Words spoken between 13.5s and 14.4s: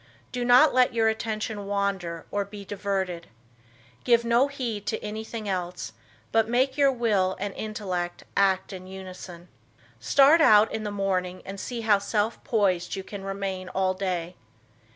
all day.